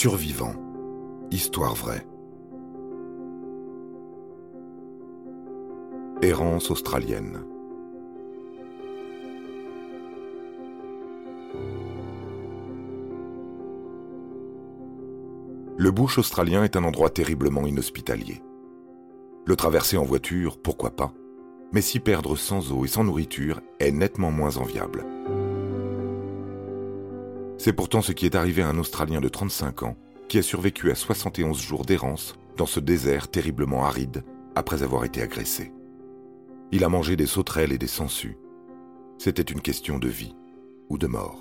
[0.00, 0.52] Survivant.
[1.32, 2.06] Histoire vraie.
[6.22, 7.42] Errance australienne.
[15.76, 18.40] Le bush australien est un endroit terriblement inhospitalier.
[19.46, 21.12] Le traverser en voiture, pourquoi pas,
[21.72, 25.04] mais s'y perdre sans eau et sans nourriture est nettement moins enviable.
[27.58, 29.96] C'est pourtant ce qui est arrivé à un Australien de 35 ans
[30.28, 34.22] qui a survécu à 71 jours d'errance dans ce désert terriblement aride
[34.54, 35.72] après avoir été agressé.
[36.70, 38.38] Il a mangé des sauterelles et des sangsues.
[39.18, 40.36] C'était une question de vie
[40.88, 41.40] ou de mort.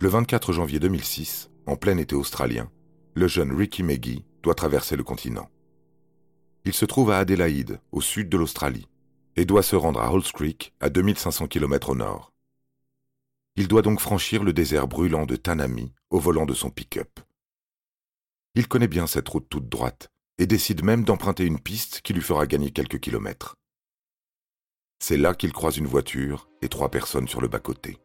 [0.00, 2.70] Le 24 janvier 2006, en plein été australien,
[3.14, 5.48] le jeune Ricky Maggie doit traverser le continent.
[6.64, 8.88] Il se trouve à Adélaïde, au sud de l'Australie,
[9.36, 12.32] et doit se rendre à Halls Creek, à 2500 km au nord.
[13.56, 17.20] Il doit donc franchir le désert brûlant de Tanami au volant de son pick-up.
[18.54, 22.22] Il connaît bien cette route toute droite et décide même d'emprunter une piste qui lui
[22.22, 23.56] fera gagner quelques kilomètres.
[25.00, 27.98] C'est là qu'il croise une voiture et trois personnes sur le bas-côté.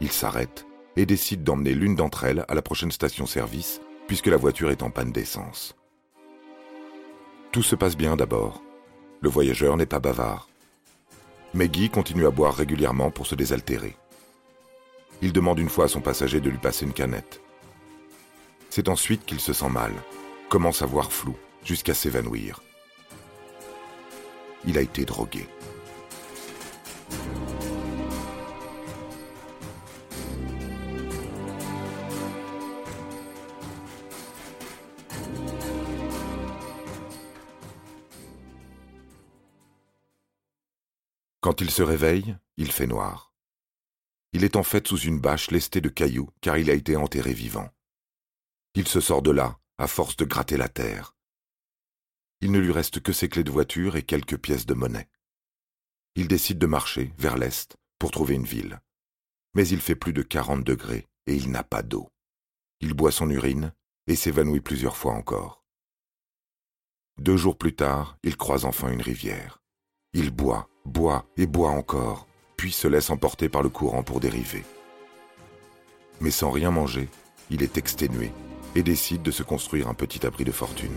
[0.00, 4.70] Il s'arrête et décide d'emmener l'une d'entre elles à la prochaine station-service, puisque la voiture
[4.70, 5.76] est en panne d'essence.
[7.52, 8.62] Tout se passe bien d'abord.
[9.20, 10.48] Le voyageur n'est pas bavard.
[11.52, 13.94] Maggie continue à boire régulièrement pour se désaltérer.
[15.20, 17.42] Il demande une fois à son passager de lui passer une canette.
[18.70, 19.92] C'est ensuite qu'il se sent mal,
[20.48, 22.62] commence à voir flou, jusqu'à s'évanouir.
[24.64, 25.46] Il a été drogué.
[41.42, 43.34] Quand il se réveille, il fait noir.
[44.32, 47.34] Il est en fait sous une bâche lestée de cailloux car il a été enterré
[47.34, 47.68] vivant.
[48.76, 51.16] Il se sort de là, à force de gratter la terre.
[52.42, 55.08] Il ne lui reste que ses clés de voiture et quelques pièces de monnaie.
[56.14, 58.80] Il décide de marcher vers l'est pour trouver une ville.
[59.54, 62.08] Mais il fait plus de 40 degrés et il n'a pas d'eau.
[62.78, 63.74] Il boit son urine
[64.06, 65.64] et s'évanouit plusieurs fois encore.
[67.18, 69.60] Deux jours plus tard, il croise enfin une rivière.
[70.12, 72.26] Il boit, boit et boit encore,
[72.56, 74.64] puis se laisse emporter par le courant pour dériver.
[76.20, 77.08] Mais sans rien manger,
[77.50, 78.32] il est exténué
[78.74, 80.96] et décide de se construire un petit abri de fortune.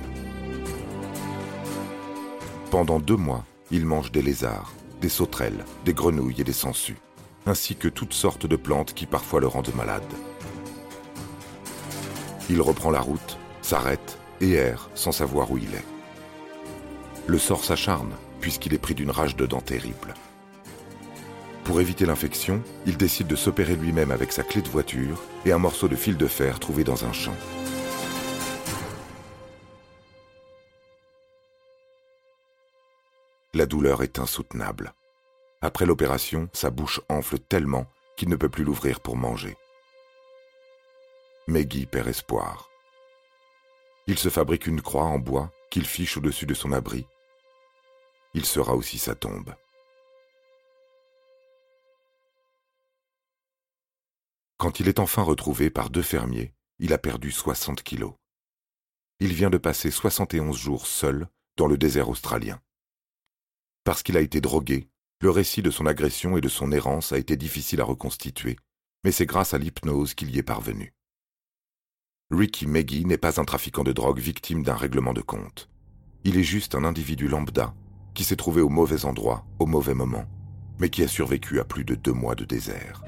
[2.72, 6.97] Pendant deux mois, il mange des lézards, des sauterelles, des grenouilles et des sangsues,
[7.46, 10.03] ainsi que toutes sortes de plantes qui parfois le rendent malade.
[12.50, 15.85] Il reprend la route, s'arrête et erre sans savoir où il est.
[17.28, 20.13] Le sort s'acharne puisqu'il est pris d'une rage de dents terrible.
[21.66, 25.57] Pour éviter l'infection, il décide de s'opérer lui-même avec sa clé de voiture et un
[25.57, 27.35] morceau de fil de fer trouvé dans un champ.
[33.56, 34.94] La douleur est insoutenable.
[35.62, 39.57] Après l'opération, sa bouche enfle tellement qu'il ne peut plus l'ouvrir pour manger.
[41.47, 42.69] Maggie perd espoir.
[44.06, 47.07] Il se fabrique une croix en bois qu'il fiche au-dessus de son abri
[48.35, 49.56] il sera aussi sa tombe.
[54.57, 58.13] Quand il est enfin retrouvé par deux fermiers, il a perdu 60 kilos.
[59.22, 62.59] Il vient de passer 71 jours seul dans le désert australien.
[63.85, 64.90] Parce qu'il a été drogué,
[65.22, 68.59] le récit de son agression et de son errance a été difficile à reconstituer,
[69.06, 70.94] mais c'est grâce à l'hypnose qu'il y est parvenu.
[72.31, 75.69] Ricky Maggie n'est pas un trafiquant de drogue victime d'un règlement de compte.
[76.25, 77.73] Il est juste un individu lambda
[78.15, 80.25] qui s'est trouvé au mauvais endroit, au mauvais moment,
[80.79, 83.03] mais qui a survécu à plus de deux mois de désert.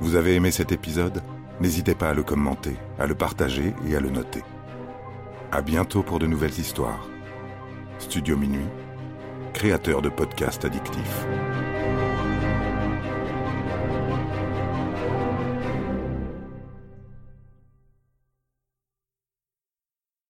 [0.00, 1.22] Vous avez aimé cet épisode?
[1.60, 4.42] N'hésitez pas à le commenter, à le partager et à le noter.
[5.50, 7.08] À bientôt pour de nouvelles histoires.
[7.98, 8.68] Studio Minuit,
[9.54, 11.26] créateur de podcasts addictifs.